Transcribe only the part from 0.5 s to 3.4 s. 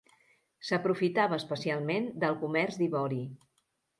S'aprofitava especialment del comerç d'ivori.